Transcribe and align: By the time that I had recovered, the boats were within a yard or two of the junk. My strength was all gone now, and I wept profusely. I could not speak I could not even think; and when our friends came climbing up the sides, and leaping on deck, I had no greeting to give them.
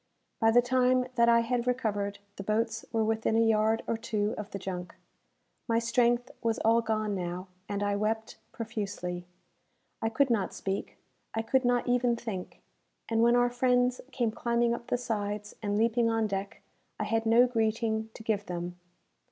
By 0.39 0.49
the 0.49 0.63
time 0.63 1.05
that 1.13 1.29
I 1.29 1.41
had 1.41 1.67
recovered, 1.67 2.17
the 2.37 2.41
boats 2.43 2.85
were 2.91 3.03
within 3.03 3.35
a 3.35 3.39
yard 3.45 3.83
or 3.85 3.97
two 3.97 4.33
of 4.35 4.49
the 4.49 4.57
junk. 4.57 4.95
My 5.67 5.77
strength 5.77 6.31
was 6.41 6.57
all 6.65 6.81
gone 6.81 7.13
now, 7.13 7.49
and 7.69 7.83
I 7.83 7.95
wept 7.95 8.37
profusely. 8.51 9.27
I 10.01 10.09
could 10.09 10.31
not 10.31 10.55
speak 10.55 10.97
I 11.35 11.43
could 11.43 11.63
not 11.65 11.87
even 11.87 12.15
think; 12.15 12.63
and 13.09 13.21
when 13.21 13.35
our 13.35 13.51
friends 13.51 14.01
came 14.11 14.31
climbing 14.31 14.73
up 14.73 14.87
the 14.87 14.97
sides, 14.97 15.53
and 15.61 15.77
leaping 15.77 16.09
on 16.09 16.25
deck, 16.25 16.63
I 16.99 17.03
had 17.03 17.27
no 17.27 17.45
greeting 17.45 18.09
to 18.15 18.23
give 18.23 18.47
them. 18.47 18.79